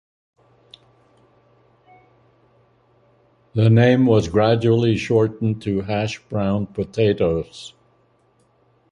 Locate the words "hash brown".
5.81-6.65